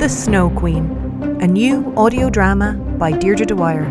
The 0.00 0.08
Snow 0.08 0.48
Queen, 0.48 0.86
a 1.42 1.46
new 1.46 1.92
audio 1.94 2.30
drama 2.30 2.72
by 2.98 3.12
Deirdre 3.12 3.44
Dwyer, 3.44 3.84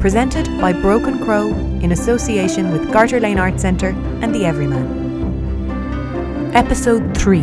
presented 0.00 0.46
by 0.58 0.72
BrokenCrow 0.72 1.82
in 1.82 1.92
association 1.92 2.72
with 2.72 2.90
Garter 2.90 3.20
Lane 3.20 3.38
Arts 3.38 3.60
Centre 3.60 3.90
and 4.22 4.34
The 4.34 4.46
Everyman. 4.46 4.86
Episode 6.54 7.14
3 7.14 7.42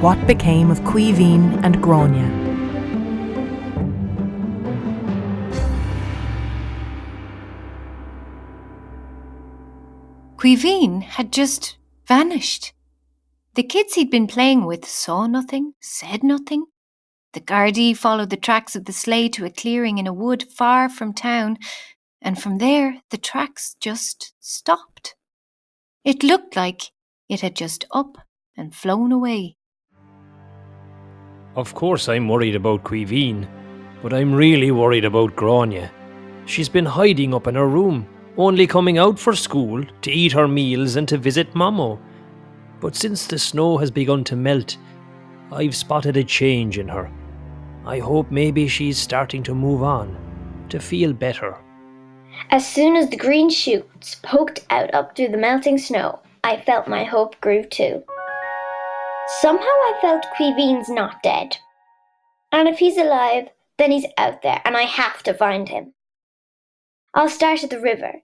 What 0.00 0.24
Became 0.28 0.70
of 0.70 0.78
Caoimhín 0.82 1.64
and 1.64 1.78
Gráinne. 1.78 2.30
Caoimhín 10.36 11.02
had 11.02 11.32
just 11.32 11.78
vanished. 12.06 12.72
The 13.54 13.64
kids 13.64 13.94
he'd 13.94 14.08
been 14.08 14.28
playing 14.28 14.66
with 14.66 14.86
saw 14.86 15.26
nothing, 15.26 15.72
said 15.80 16.22
nothing. 16.22 16.66
The 17.32 17.40
Gardaí 17.40 17.96
followed 17.96 18.28
the 18.28 18.36
tracks 18.36 18.76
of 18.76 18.84
the 18.84 18.92
sleigh 18.92 19.30
to 19.30 19.46
a 19.46 19.50
clearing 19.50 19.96
in 19.96 20.06
a 20.06 20.12
wood 20.12 20.44
far 20.50 20.90
from 20.90 21.14
town, 21.14 21.56
and 22.20 22.40
from 22.40 22.58
there 22.58 23.00
the 23.10 23.16
tracks 23.16 23.74
just 23.80 24.34
stopped. 24.38 25.14
It 26.04 26.22
looked 26.22 26.56
like 26.56 26.90
it 27.30 27.40
had 27.40 27.56
just 27.56 27.86
up 27.90 28.18
and 28.54 28.74
flown 28.74 29.12
away. 29.12 29.56
Of 31.56 31.74
course, 31.74 32.08
I'm 32.08 32.28
worried 32.28 32.54
about 32.54 32.84
Caoimhín, 32.84 33.48
but 34.02 34.12
I'm 34.12 34.34
really 34.34 34.70
worried 34.70 35.06
about 35.06 35.34
Gráinne. 35.34 35.90
She's 36.44 36.68
been 36.68 36.86
hiding 36.86 37.32
up 37.32 37.46
in 37.46 37.54
her 37.54 37.68
room, 37.68 38.06
only 38.36 38.66
coming 38.66 38.98
out 38.98 39.18
for 39.18 39.34
school 39.34 39.82
to 40.02 40.10
eat 40.10 40.32
her 40.32 40.48
meals 40.48 40.96
and 40.96 41.08
to 41.08 41.16
visit 41.16 41.54
Mommo. 41.54 41.98
But 42.80 42.94
since 42.94 43.26
the 43.26 43.38
snow 43.38 43.78
has 43.78 43.90
begun 43.90 44.22
to 44.24 44.36
melt, 44.36 44.76
I've 45.50 45.76
spotted 45.76 46.16
a 46.16 46.24
change 46.24 46.78
in 46.78 46.88
her. 46.88 47.10
I 47.84 47.98
hope 47.98 48.30
maybe 48.30 48.68
she's 48.68 48.98
starting 48.98 49.42
to 49.44 49.54
move 49.54 49.82
on, 49.82 50.16
to 50.68 50.78
feel 50.78 51.12
better. 51.12 51.56
As 52.50 52.66
soon 52.66 52.96
as 52.96 53.10
the 53.10 53.16
green 53.16 53.50
shoots 53.50 54.16
poked 54.22 54.60
out 54.70 54.92
up 54.94 55.16
through 55.16 55.28
the 55.28 55.36
melting 55.36 55.78
snow, 55.78 56.20
I 56.44 56.60
felt 56.60 56.86
my 56.88 57.04
hope 57.04 57.40
grew 57.40 57.64
too. 57.64 58.04
Somehow 59.40 59.64
I 59.64 59.98
felt 60.00 60.26
Caoimhín's 60.36 60.88
not 60.88 61.22
dead. 61.22 61.56
And 62.52 62.68
if 62.68 62.78
he's 62.78 62.98
alive, 62.98 63.48
then 63.78 63.90
he's 63.90 64.06
out 64.16 64.42
there 64.42 64.60
and 64.64 64.76
I 64.76 64.82
have 64.82 65.22
to 65.24 65.34
find 65.34 65.68
him. 65.68 65.94
I'll 67.14 67.28
start 67.28 67.64
at 67.64 67.70
the 67.70 67.80
river, 67.80 68.22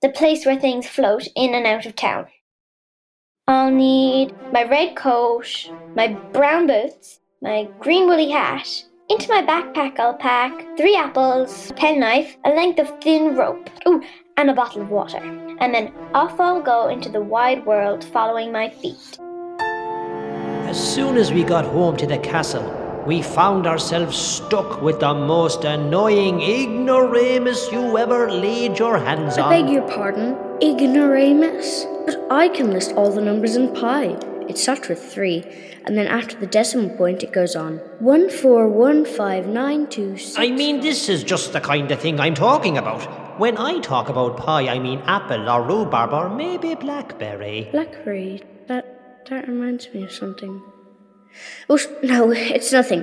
the 0.00 0.08
place 0.08 0.46
where 0.46 0.58
things 0.58 0.86
float 0.86 1.28
in 1.36 1.54
and 1.54 1.66
out 1.66 1.86
of 1.86 1.94
town. 1.94 2.26
I'll 3.46 3.70
need 3.70 4.34
my 4.52 4.64
red 4.64 4.96
coat, 4.96 5.70
my 5.94 6.08
brown 6.08 6.66
boots, 6.66 7.20
my 7.40 7.68
green 7.78 8.08
woolly 8.08 8.30
hat. 8.30 8.84
Into 9.08 9.28
my 9.28 9.42
backpack 9.42 9.98
I'll 10.00 10.14
pack 10.14 10.76
three 10.76 10.96
apples, 10.96 11.70
a 11.70 11.74
penknife, 11.74 12.36
a 12.44 12.50
length 12.50 12.80
of 12.80 13.00
thin 13.00 13.36
rope, 13.36 13.70
ooh, 13.86 14.02
and 14.36 14.50
a 14.50 14.54
bottle 14.54 14.82
of 14.82 14.90
water. 14.90 15.18
And 15.60 15.72
then 15.72 15.92
off 16.14 16.40
I'll 16.40 16.60
go 16.60 16.88
into 16.88 17.08
the 17.08 17.20
wide 17.20 17.64
world 17.64 18.04
following 18.04 18.50
my 18.50 18.68
feet. 18.68 19.18
As 20.68 20.94
soon 20.94 21.16
as 21.16 21.32
we 21.32 21.44
got 21.44 21.64
home 21.64 21.96
to 21.98 22.06
the 22.06 22.18
castle, 22.18 22.74
we 23.06 23.22
found 23.22 23.68
ourselves 23.68 24.18
stuck 24.18 24.82
with 24.82 24.98
the 24.98 25.14
most 25.14 25.64
annoying 25.64 26.42
ignoramus 26.42 27.70
you 27.70 27.96
ever 27.96 28.30
laid 28.32 28.78
your 28.80 28.98
hands 28.98 29.38
on. 29.38 29.52
I 29.52 29.62
beg 29.62 29.72
your 29.72 29.88
pardon, 29.88 30.36
ignoramus? 30.60 31.86
But 32.04 32.20
I 32.30 32.48
can 32.48 32.72
list 32.72 32.92
all 32.94 33.12
the 33.12 33.22
numbers 33.22 33.54
in 33.54 33.72
pi. 33.74 34.18
It 34.48 34.56
starts 34.58 34.88
with 34.88 35.02
3, 35.02 35.44
and 35.84 35.96
then 35.96 36.06
after 36.06 36.36
the 36.36 36.46
decimal 36.46 36.90
point 36.96 37.22
it 37.22 37.32
goes 37.32 37.54
on. 37.54 37.76
1, 37.98 38.30
4, 38.30 38.68
1, 38.68 39.04
5, 39.04 39.46
9, 39.46 39.86
2, 39.88 40.16
6. 40.16 40.38
I 40.38 40.50
mean, 40.50 40.80
this 40.80 41.08
is 41.08 41.22
just 41.22 41.52
the 41.52 41.60
kind 41.60 41.90
of 41.90 42.00
thing 42.00 42.18
I'm 42.18 42.34
talking 42.34 42.78
about. 42.78 43.38
When 43.38 43.58
I 43.58 43.78
talk 43.80 44.08
about 44.08 44.36
pie, 44.36 44.68
I 44.68 44.78
mean 44.78 45.00
apple 45.06 45.48
or 45.48 45.62
rhubarb 45.62 46.12
or 46.12 46.28
maybe 46.28 46.74
blackberry. 46.74 47.68
Blackberry. 47.70 48.42
That, 48.66 49.26
that 49.28 49.46
reminds 49.46 49.92
me 49.92 50.04
of 50.04 50.12
something. 50.12 50.62
Oh, 51.68 51.78
no, 52.02 52.32
it's 52.32 52.72
nothing. 52.72 53.02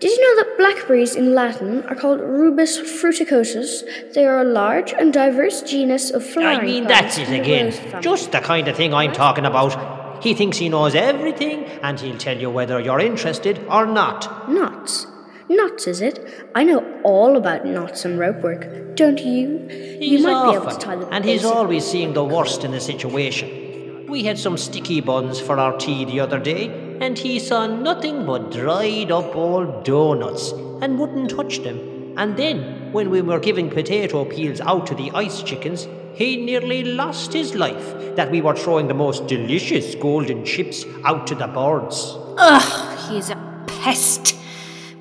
Did 0.00 0.10
you 0.10 0.20
know 0.20 0.42
that 0.42 0.58
blackberries 0.58 1.14
in 1.14 1.34
Latin 1.34 1.82
are 1.84 1.94
called 1.94 2.20
Rubus 2.20 2.78
fruticosus? 2.78 4.12
They 4.12 4.26
are 4.26 4.40
a 4.40 4.44
large 4.44 4.92
and 4.92 5.12
diverse 5.12 5.62
genus 5.62 6.10
of 6.10 6.26
flowering 6.26 6.58
I 6.58 6.62
mean, 6.62 6.86
that's 6.86 7.16
it 7.16 7.30
again. 7.30 7.72
Just 8.02 8.32
the 8.32 8.40
kind 8.40 8.66
of 8.68 8.76
thing 8.76 8.92
I'm 8.92 9.12
talking 9.12 9.46
about. 9.46 10.03
He 10.24 10.32
thinks 10.32 10.56
he 10.56 10.70
knows 10.70 10.94
everything 10.94 11.64
and 11.82 12.00
he'll 12.00 12.16
tell 12.16 12.38
you 12.38 12.48
whether 12.48 12.80
you're 12.80 12.98
interested 12.98 13.60
or 13.68 13.84
not. 13.84 14.48
Knots. 14.48 15.06
Knots, 15.50 15.86
is 15.86 16.00
it? 16.00 16.48
I 16.54 16.64
know 16.64 17.00
all 17.04 17.36
about 17.36 17.66
knots 17.66 18.06
and 18.06 18.18
rope 18.18 18.42
work. 18.42 18.96
Don't 18.96 19.18
you? 19.18 19.68
He's 19.68 20.12
you 20.12 20.26
might 20.26 20.50
be 20.50 20.56
able 20.56 20.66
often, 20.66 20.80
to 20.80 20.86
tie 20.86 20.96
the 20.96 21.08
and 21.08 21.26
he's 21.26 21.44
always 21.44 21.84
seeing 21.84 22.14
the 22.14 22.24
worst 22.24 22.64
in 22.64 22.70
the 22.70 22.80
situation. 22.80 24.06
We 24.08 24.24
had 24.24 24.38
some 24.38 24.56
sticky 24.56 25.02
buns 25.02 25.40
for 25.40 25.58
our 25.58 25.76
tea 25.76 26.06
the 26.06 26.20
other 26.20 26.38
day, 26.38 26.68
and 27.02 27.18
he 27.18 27.38
saw 27.38 27.66
nothing 27.66 28.24
but 28.24 28.50
dried 28.50 29.12
up 29.12 29.36
old 29.36 29.84
doughnuts 29.84 30.52
and 30.80 30.98
wouldn't 30.98 31.32
touch 31.32 31.58
them. 31.58 32.14
And 32.16 32.34
then, 32.38 32.92
when 32.92 33.10
we 33.10 33.20
were 33.20 33.40
giving 33.40 33.68
potato 33.68 34.24
peels 34.24 34.62
out 34.62 34.86
to 34.86 34.94
the 34.94 35.10
ice 35.10 35.42
chickens, 35.42 35.86
he 36.14 36.36
nearly 36.36 36.84
lost 36.84 37.32
his 37.32 37.54
life 37.54 37.94
that 38.16 38.30
we 38.30 38.40
were 38.40 38.54
throwing 38.54 38.86
the 38.86 38.94
most 38.94 39.26
delicious 39.26 39.94
golden 39.94 40.44
chips 40.44 40.84
out 41.04 41.26
to 41.26 41.34
the 41.34 41.48
birds. 41.48 42.16
Ugh, 42.38 42.98
he 43.08 43.18
is 43.18 43.30
a 43.30 43.64
pest. 43.66 44.36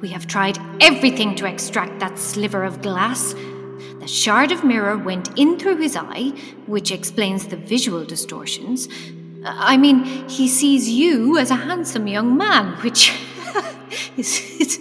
We 0.01 0.09
have 0.09 0.28
tried 0.28 0.57
everything 0.81 1.35
to 1.35 1.46
extract 1.46 2.00
that 2.00 2.18
sliver 2.18 2.63
of 2.63 2.81
glass. 2.81 3.34
The 4.00 4.07
shard 4.07 4.51
of 4.51 4.63
mirror 4.63 4.97
went 4.97 5.38
in 5.40 5.57
through 5.57 5.78
his 5.78 5.96
eye, 5.96 6.34
which 6.66 6.91
explains 6.91 7.47
the 7.47 7.57
visual 7.57 8.03
distortions. 8.03 8.88
Uh, 9.45 9.53
I 9.56 9.78
mean, 9.78 10.03
he 10.28 10.47
sees 10.47 10.90
you 10.90 11.38
as 11.38 11.51
a 11.51 11.56
handsome 11.56 12.07
young 12.07 12.35
man, 12.35 12.74
which 12.81 13.13
is, 14.18 14.59
is 14.59 14.80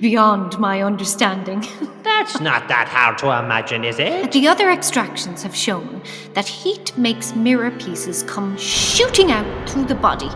beyond 0.00 0.58
my 0.58 0.82
understanding. 0.82 1.66
That's 2.22 2.40
not 2.40 2.68
that 2.68 2.86
hard 2.86 3.18
to 3.18 3.36
imagine, 3.36 3.82
is 3.82 3.98
it? 3.98 4.30
The 4.30 4.46
other 4.46 4.70
extractions 4.70 5.42
have 5.42 5.56
shown 5.56 6.00
that 6.34 6.46
heat 6.46 6.96
makes 6.96 7.34
mirror 7.34 7.72
pieces 7.72 8.22
come 8.22 8.56
shooting 8.56 9.32
out 9.32 9.68
through 9.68 9.86
the 9.86 9.96
body, 9.96 10.28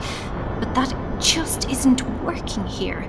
but 0.58 0.74
that 0.74 0.92
just 1.20 1.70
isn't 1.70 2.02
working 2.24 2.66
here. 2.66 3.08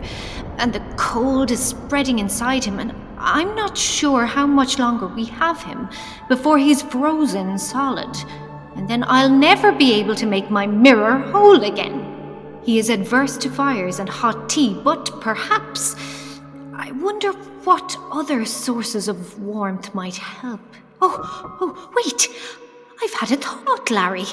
And 0.60 0.72
the 0.72 0.80
cold 0.96 1.50
is 1.50 1.60
spreading 1.60 2.20
inside 2.20 2.64
him, 2.64 2.78
and 2.78 2.94
I'm 3.18 3.56
not 3.56 3.76
sure 3.76 4.28
how 4.28 4.46
much 4.46 4.78
longer 4.78 5.08
we 5.08 5.26
have 5.26 5.64
him 5.64 5.90
before 6.28 6.60
he's 6.60 6.84
frozen 6.84 7.58
solid. 7.58 8.16
And 8.76 8.88
then 8.88 9.04
I'll 9.08 9.28
never 9.28 9.72
be 9.72 9.96
able 9.96 10.14
to 10.14 10.28
make 10.28 10.52
my 10.52 10.68
mirror 10.68 11.18
whole 11.18 11.64
again. 11.64 12.60
He 12.62 12.78
is 12.78 12.92
adverse 12.92 13.38
to 13.38 13.50
fires 13.50 13.98
and 13.98 14.08
hot 14.08 14.50
tea, 14.50 14.80
but 14.84 15.20
perhaps. 15.20 15.96
I 16.80 16.92
wonder 16.92 17.32
what 17.64 17.98
other 18.12 18.46
sources 18.46 19.08
of 19.08 19.42
warmth 19.42 19.96
might 19.96 20.18
help. 20.18 20.62
Oh, 21.02 21.58
oh, 21.60 21.92
wait! 21.96 22.30
I've 23.02 23.14
had 23.14 23.32
a 23.32 23.36
thought, 23.36 23.90
Larry. 23.90 24.26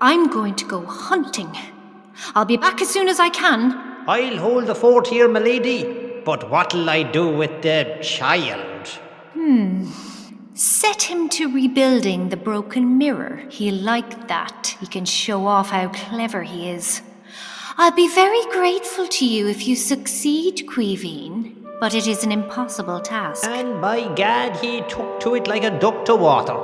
I'm 0.00 0.30
going 0.30 0.54
to 0.56 0.64
go 0.64 0.84
hunting. 0.86 1.54
I'll 2.34 2.46
be 2.46 2.56
back 2.56 2.80
as 2.80 2.88
soon 2.88 3.08
as 3.08 3.20
I 3.20 3.28
can. 3.28 3.72
I'll 4.08 4.38
hold 4.38 4.66
the 4.66 4.74
fort 4.74 5.08
here, 5.08 5.28
milady. 5.28 6.22
But 6.24 6.50
what'll 6.50 6.88
I 6.88 7.02
do 7.02 7.28
with 7.28 7.62
the 7.62 7.98
child? 8.02 8.88
Hmm. 9.34 9.90
Set 10.54 11.02
him 11.02 11.28
to 11.30 11.52
rebuilding 11.52 12.30
the 12.30 12.36
broken 12.36 12.98
mirror. 12.98 13.42
He'll 13.50 13.82
like 13.82 14.28
that. 14.28 14.76
He 14.80 14.86
can 14.86 15.04
show 15.04 15.46
off 15.46 15.70
how 15.70 15.88
clever 15.88 16.42
he 16.42 16.70
is. 16.70 17.02
I'll 17.82 17.90
be 17.90 18.08
very 18.08 18.44
grateful 18.52 19.08
to 19.08 19.24
you 19.24 19.48
if 19.48 19.66
you 19.66 19.74
succeed, 19.74 20.66
Caoimhín, 20.68 21.54
but 21.80 21.94
it 21.94 22.06
is 22.06 22.22
an 22.24 22.30
impossible 22.30 23.00
task. 23.00 23.46
And 23.46 23.80
by 23.80 24.12
gad, 24.12 24.54
he 24.58 24.82
took 24.82 25.18
to 25.20 25.34
it 25.34 25.46
like 25.46 25.64
a 25.64 25.70
duck 25.78 26.04
to 26.04 26.14
water, 26.14 26.58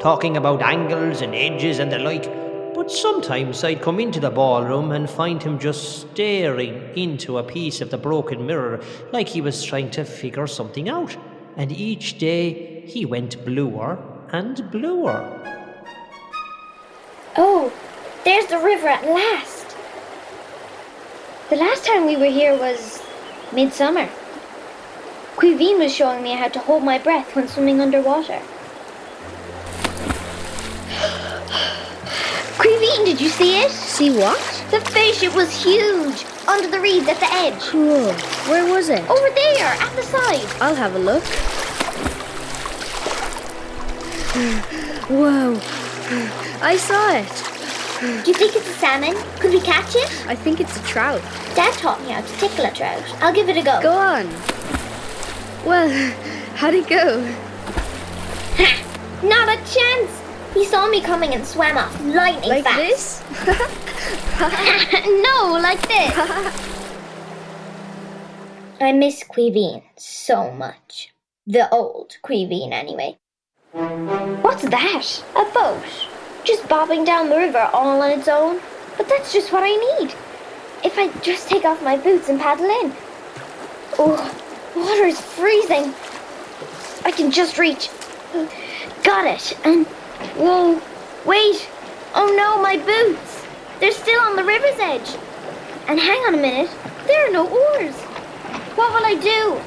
talking 0.00 0.38
about 0.38 0.62
angles 0.62 1.20
and 1.20 1.34
edges 1.34 1.78
and 1.78 1.92
the 1.92 1.98
like. 1.98 2.24
But 2.74 2.90
sometimes 2.90 3.62
I'd 3.62 3.82
come 3.82 4.00
into 4.00 4.18
the 4.18 4.30
ballroom 4.30 4.92
and 4.92 5.10
find 5.10 5.42
him 5.42 5.58
just 5.58 6.10
staring 6.10 6.96
into 6.96 7.36
a 7.36 7.42
piece 7.42 7.82
of 7.82 7.90
the 7.90 7.98
broken 7.98 8.46
mirror 8.46 8.82
like 9.12 9.28
he 9.28 9.42
was 9.42 9.62
trying 9.62 9.90
to 9.90 10.06
figure 10.06 10.46
something 10.46 10.88
out. 10.88 11.14
And 11.58 11.70
each 11.70 12.16
day 12.16 12.86
he 12.86 13.04
went 13.04 13.44
bluer 13.44 14.02
and 14.30 14.70
bluer. 14.70 15.20
Oh, 17.36 17.70
there's 18.24 18.46
the 18.46 18.56
river 18.56 18.88
at 18.88 19.04
last. 19.04 19.51
The 21.50 21.56
last 21.56 21.84
time 21.84 22.06
we 22.06 22.16
were 22.16 22.30
here 22.30 22.56
was 22.56 23.02
midsummer. 23.52 24.08
Caoimhín 25.36 25.78
was 25.78 25.94
showing 25.94 26.22
me 26.22 26.32
how 26.32 26.48
to 26.48 26.58
hold 26.58 26.82
my 26.82 26.98
breath 26.98 27.34
when 27.36 27.48
swimming 27.48 27.80
underwater. 27.80 28.38
Caoimhín, 32.56 33.04
did 33.04 33.20
you 33.20 33.28
see 33.28 33.60
it? 33.60 33.70
See 33.70 34.16
what? 34.16 34.40
The 34.70 34.80
fish, 34.92 35.22
it 35.22 35.34
was 35.34 35.62
huge. 35.62 36.24
under 36.48 36.68
the 36.68 36.80
reeds 36.80 37.08
at 37.08 37.20
the 37.20 37.32
edge. 37.32 37.60
Cool. 37.68 38.12
Where 38.48 38.64
was 38.72 38.88
it? 38.88 39.08
Over 39.08 39.30
there, 39.30 39.66
at 39.66 39.94
the 39.94 40.02
side. 40.02 40.46
I'll 40.60 40.74
have 40.74 40.94
a 40.94 40.98
look. 40.98 41.22
Whoa. 45.08 45.60
I 46.62 46.76
saw 46.76 47.16
it. 47.16 47.51
Do 48.02 48.08
you 48.26 48.34
think 48.34 48.56
it's 48.56 48.68
a 48.68 48.72
salmon? 48.74 49.14
Could 49.38 49.52
we 49.52 49.60
catch 49.60 49.94
it? 49.94 50.26
I 50.26 50.34
think 50.34 50.60
it's 50.60 50.76
a 50.76 50.82
trout. 50.82 51.20
Dad 51.54 51.72
taught 51.74 52.00
me 52.02 52.08
how 52.10 52.20
to 52.20 52.36
tickle 52.38 52.64
a 52.64 52.70
trout. 52.72 53.00
I'll 53.22 53.32
give 53.32 53.48
it 53.48 53.56
a 53.56 53.62
go. 53.62 53.80
Go 53.80 53.92
on. 53.92 54.28
Well, 55.64 55.88
how'd 56.56 56.74
it 56.74 56.88
go? 56.88 57.22
Ha! 58.56 59.20
Not 59.22 59.48
a 59.48 59.56
chance. 59.72 60.10
He 60.52 60.64
saw 60.66 60.88
me 60.88 61.00
coming 61.00 61.32
and 61.34 61.46
swam 61.46 61.78
off 61.78 61.94
lightning 62.04 62.50
Like 62.50 62.64
fast. 62.64 62.76
this? 62.76 63.22
no, 65.22 65.52
like 65.62 65.80
this. 65.86 66.12
I 68.80 68.90
miss 68.90 69.22
Caoimhín 69.22 69.84
so 69.96 70.50
much. 70.50 71.14
The 71.46 71.70
old 71.72 72.16
Caoimhín, 72.24 72.72
anyway. 72.72 73.16
What's 74.42 74.62
that? 74.64 75.24
A 75.36 75.44
boat. 75.54 75.84
Just 76.44 76.68
bobbing 76.68 77.04
down 77.04 77.28
the 77.28 77.36
river 77.36 77.70
all 77.72 78.02
on 78.02 78.10
its 78.10 78.28
own. 78.28 78.60
But 78.96 79.08
that's 79.08 79.32
just 79.32 79.52
what 79.52 79.62
I 79.62 79.70
need. 79.70 80.14
If 80.84 80.98
I 80.98 81.08
just 81.20 81.48
take 81.48 81.64
off 81.64 81.82
my 81.82 81.96
boots 81.96 82.28
and 82.28 82.40
paddle 82.40 82.66
in. 82.66 82.92
Oh, 83.98 84.16
water 84.74 85.04
is 85.04 85.20
freezing. 85.20 85.94
I 87.04 87.12
can 87.12 87.30
just 87.30 87.58
reach. 87.58 87.88
Got 89.04 89.26
it. 89.26 89.56
And 89.64 89.86
whoa, 90.36 90.80
wait. 91.24 91.68
Oh 92.14 92.34
no, 92.36 92.60
my 92.60 92.76
boots. 92.76 93.44
They're 93.80 93.92
still 93.92 94.20
on 94.20 94.36
the 94.36 94.44
river's 94.44 94.78
edge. 94.78 95.16
And 95.88 95.98
hang 95.98 96.18
on 96.26 96.34
a 96.34 96.38
minute. 96.38 96.70
There 97.06 97.28
are 97.28 97.32
no 97.32 97.48
oars. 97.48 97.94
What 98.74 98.92
will 98.94 99.06
I 99.06 99.14
do? 99.14 99.60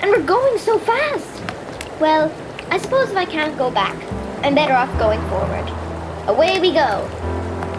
And 0.00 0.10
we're 0.10 0.26
going 0.26 0.58
so 0.58 0.78
fast. 0.78 2.00
Well, 2.00 2.32
I 2.70 2.78
suppose 2.78 3.10
if 3.10 3.16
I 3.16 3.24
can't 3.24 3.56
go 3.56 3.70
back, 3.70 3.96
I'm 4.44 4.54
better 4.54 4.74
off 4.74 4.98
going 4.98 5.20
forward. 5.28 5.85
Away 6.28 6.58
we 6.58 6.72
go. 6.72 7.08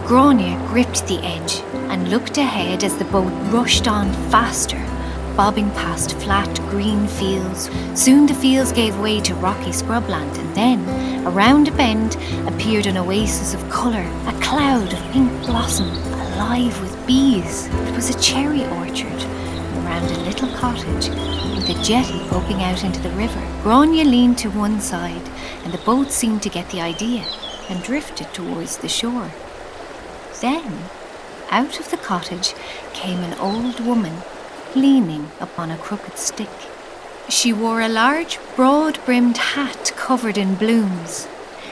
Gráinne 0.06 0.66
gripped 0.68 1.06
the 1.06 1.18
edge 1.18 1.60
and 1.90 2.08
looked 2.08 2.38
ahead 2.38 2.82
as 2.82 2.96
the 2.96 3.04
boat 3.04 3.30
rushed 3.52 3.86
on 3.86 4.10
faster, 4.30 4.82
bobbing 5.36 5.70
past 5.72 6.16
flat 6.20 6.58
green 6.70 7.06
fields. 7.08 7.68
Soon 7.94 8.24
the 8.24 8.32
fields 8.32 8.72
gave 8.72 8.98
way 9.00 9.20
to 9.20 9.34
rocky 9.34 9.70
scrubland, 9.70 10.38
and 10.38 10.54
then, 10.56 11.26
around 11.26 11.68
a 11.68 11.72
bend, 11.72 12.16
appeared 12.46 12.86
an 12.86 12.96
oasis 12.96 13.52
of 13.52 13.68
colour, 13.68 14.10
a 14.26 14.40
cloud 14.40 14.94
of 14.94 15.12
pink 15.12 15.30
blossom, 15.44 15.88
alive 15.88 16.80
with 16.80 17.06
bees. 17.06 17.66
It 17.66 17.94
was 17.94 18.08
a 18.08 18.18
cherry 18.18 18.64
orchard 18.64 19.22
around 19.84 20.10
a 20.10 20.20
little 20.20 20.48
cottage 20.56 21.10
with 21.54 21.68
a 21.68 21.82
jetty 21.84 22.20
opening 22.30 22.62
out 22.62 22.82
into 22.82 23.02
the 23.02 23.10
river. 23.10 23.40
Gráinne 23.62 24.10
leaned 24.10 24.38
to 24.38 24.48
one 24.48 24.80
side, 24.80 25.28
and 25.64 25.74
the 25.74 25.84
boat 25.84 26.10
seemed 26.10 26.40
to 26.44 26.48
get 26.48 26.70
the 26.70 26.80
idea 26.80 27.26
and 27.68 27.82
drifted 27.82 28.32
towards 28.32 28.78
the 28.78 28.88
shore. 28.88 29.30
Then, 30.40 30.84
out 31.50 31.80
of 31.80 31.90
the 31.90 31.96
cottage 31.96 32.54
came 32.92 33.20
an 33.20 33.38
old 33.38 33.80
woman 33.80 34.22
leaning 34.74 35.30
upon 35.40 35.70
a 35.70 35.78
crooked 35.78 36.18
stick. 36.18 36.50
She 37.28 37.52
wore 37.52 37.80
a 37.80 37.88
large, 37.88 38.38
broad 38.56 38.98
brimmed 39.04 39.36
hat 39.38 39.92
covered 39.96 40.38
in 40.38 40.54
blooms, 40.54 41.28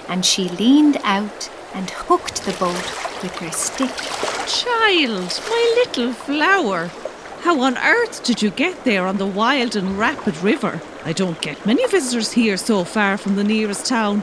and 0.09 0.25
she 0.25 0.49
leaned 0.49 0.99
out 1.03 1.51
and 1.75 1.91
hooked 1.91 2.45
the 2.45 2.53
boat 2.53 2.93
with 3.23 3.37
her 3.39 3.51
stick. 3.51 3.95
Child, 4.47 5.41
my 5.49 5.75
little 5.77 6.13
flower. 6.13 6.91
How 7.41 7.61
on 7.61 7.79
earth 7.79 8.25
did 8.25 8.43
you 8.43 8.51
get 8.51 8.85
there 8.85 9.07
on 9.07 9.19
the 9.19 9.27
wild 9.27 9.77
and 9.77 9.99
rapid 9.99 10.37
river? 10.39 10.81
I 11.05 11.13
don't 11.13 11.41
get 11.41 11.65
many 11.65 11.87
visitors 11.87 12.33
here 12.33 12.57
so 12.57 12.85
far 12.85 13.17
from 13.17 13.37
the 13.37 13.45
nearest 13.45 13.87
town. 13.87 14.23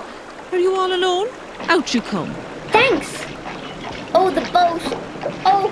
Are 0.51 0.57
you 0.57 0.75
all 0.75 0.93
alone? 0.93 1.29
Out 1.61 1.93
you 1.93 2.01
come. 2.01 2.33
Thanks. 2.69 3.25
Oh, 4.13 4.29
the 4.29 4.41
boat. 4.51 4.81
Oh, 5.45 5.71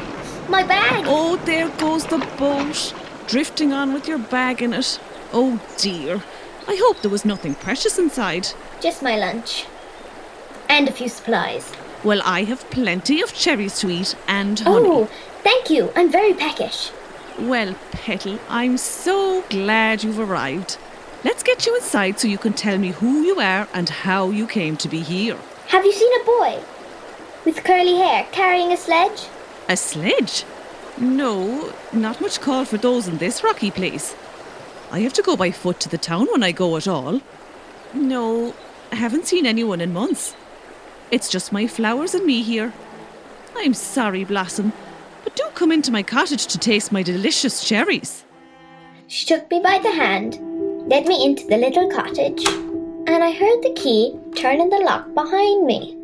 my 0.49 0.63
bag. 0.63 1.05
Oh, 1.07 1.37
there 1.37 1.69
goes 1.77 2.05
the 2.05 2.17
boat, 2.37 2.93
drifting 3.27 3.71
on 3.71 3.93
with 3.93 4.07
your 4.07 4.19
bag 4.19 4.61
in 4.61 4.73
it. 4.73 4.99
Oh 5.33 5.61
dear. 5.77 6.23
I 6.67 6.75
hope 6.83 7.01
there 7.01 7.11
was 7.11 7.25
nothing 7.25 7.55
precious 7.55 7.97
inside. 7.97 8.47
Just 8.81 9.01
my 9.01 9.17
lunch. 9.17 9.65
And 10.69 10.87
a 10.87 10.91
few 10.91 11.09
supplies. 11.09 11.71
Well, 12.03 12.21
I 12.23 12.43
have 12.43 12.69
plenty 12.69 13.21
of 13.21 13.33
cherries 13.33 13.79
to 13.79 13.89
eat 13.89 14.15
and 14.27 14.59
honey. 14.59 14.87
Oh, 14.89 15.09
thank 15.43 15.69
you. 15.69 15.91
I'm 15.95 16.11
very 16.11 16.33
peckish. 16.33 16.91
Well, 17.39 17.75
Petal, 17.91 18.39
I'm 18.49 18.77
so 18.77 19.43
glad 19.49 20.03
you've 20.03 20.19
arrived. 20.19 20.77
Let's 21.23 21.43
get 21.43 21.65
you 21.65 21.75
inside 21.75 22.19
so 22.19 22.27
you 22.27 22.37
can 22.37 22.53
tell 22.53 22.77
me 22.77 22.89
who 22.89 23.21
you 23.21 23.39
are 23.39 23.67
and 23.73 23.87
how 23.87 24.31
you 24.31 24.47
came 24.47 24.75
to 24.77 24.89
be 24.89 24.99
here. 24.99 25.37
Have 25.71 25.85
you 25.85 25.93
seen 25.93 26.11
a 26.21 26.25
boy 26.25 26.59
with 27.45 27.63
curly 27.63 27.95
hair 27.95 28.27
carrying 28.33 28.73
a 28.73 28.75
sledge? 28.75 29.29
A 29.69 29.77
sledge? 29.77 30.43
No, 30.97 31.73
not 31.93 32.19
much 32.19 32.41
call 32.41 32.65
for 32.65 32.75
those 32.75 33.07
in 33.07 33.19
this 33.19 33.41
rocky 33.41 33.71
place. 33.71 34.13
I 34.91 34.99
have 34.99 35.13
to 35.13 35.21
go 35.21 35.37
by 35.37 35.51
foot 35.51 35.79
to 35.79 35.87
the 35.87 35.97
town 35.97 36.27
when 36.29 36.43
I 36.43 36.51
go 36.51 36.75
at 36.75 36.89
all. 36.89 37.21
No, 37.93 38.53
I 38.91 38.95
haven't 38.95 39.27
seen 39.27 39.45
anyone 39.45 39.79
in 39.79 39.93
months. 39.93 40.35
It's 41.09 41.29
just 41.29 41.53
my 41.53 41.67
flowers 41.67 42.13
and 42.13 42.25
me 42.25 42.43
here. 42.43 42.73
I'm 43.55 43.73
sorry, 43.73 44.25
Blossom, 44.25 44.73
but 45.23 45.37
do 45.37 45.45
come 45.55 45.71
into 45.71 45.89
my 45.89 46.03
cottage 46.03 46.47
to 46.47 46.57
taste 46.57 46.91
my 46.91 47.01
delicious 47.01 47.63
cherries. 47.63 48.25
She 49.07 49.25
took 49.25 49.49
me 49.49 49.61
by 49.63 49.79
the 49.79 49.91
hand, 49.91 50.33
led 50.89 51.05
me 51.07 51.25
into 51.25 51.47
the 51.47 51.55
little 51.55 51.89
cottage, 51.89 52.45
and 52.45 53.23
I 53.23 53.31
heard 53.31 53.61
the 53.63 53.73
key 53.77 54.19
turn 54.35 54.61
in 54.61 54.69
the 54.69 54.79
lock 54.79 55.13
behind 55.13 55.65
me. 55.65 55.97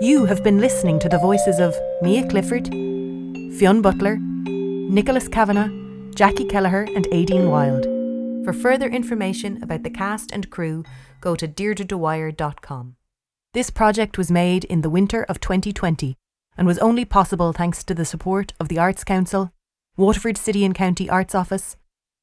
You 0.00 0.24
have 0.26 0.44
been 0.44 0.60
listening 0.60 0.98
to 1.00 1.08
the 1.08 1.18
voices 1.18 1.58
of 1.58 1.74
Mia 2.02 2.28
Clifford, 2.28 2.68
Fionn 3.58 3.82
Butler, 3.82 4.18
Nicholas 4.18 5.26
Kavanagh, 5.26 5.70
Jacqui 6.14 6.48
Kelleher, 6.48 6.82
and 6.94 7.06
Aideen 7.06 7.50
Wylde. 7.50 8.44
For 8.44 8.52
further 8.52 8.88
information 8.88 9.62
about 9.62 9.82
the 9.82 9.90
cast 9.90 10.30
and 10.32 10.50
crew, 10.50 10.84
go 11.20 11.34
to 11.34 11.48
deirdredwyer.com. 11.48 12.96
This 13.52 13.70
project 13.70 14.18
was 14.18 14.30
made 14.30 14.64
in 14.64 14.82
the 14.82 14.90
winter 14.90 15.24
of 15.24 15.40
2020 15.40 16.16
and 16.56 16.66
was 16.66 16.78
only 16.78 17.04
possible 17.04 17.52
thanks 17.52 17.82
to 17.84 17.94
the 17.94 18.04
support 18.04 18.52
of 18.60 18.68
the 18.68 18.78
Arts 18.78 19.02
Council, 19.02 19.50
Waterford 19.98 20.36
City 20.36 20.62
and 20.66 20.74
County 20.74 21.08
Arts 21.08 21.34
Office, 21.34 21.78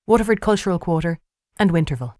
Waterford 0.05 0.41
Cultural 0.41 0.77
Quarter, 0.77 1.17
and 1.57 1.71
Winterval. 1.71 2.13